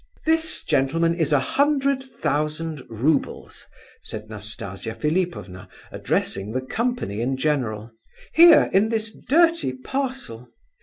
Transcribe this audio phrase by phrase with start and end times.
[0.25, 3.67] "This, gentlemen, is a hundred thousand roubles,"
[4.01, 7.91] said Nastasia Philipovna, addressing the company in general,
[8.33, 10.49] "here, in this dirty parcel.